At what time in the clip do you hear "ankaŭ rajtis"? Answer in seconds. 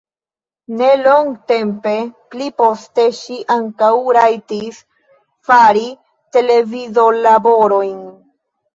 3.59-4.83